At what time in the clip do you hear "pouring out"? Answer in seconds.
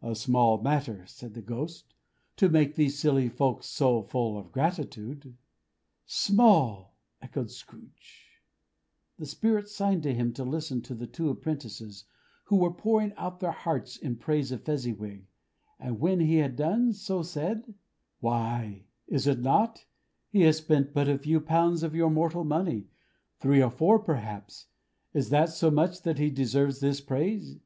12.72-13.40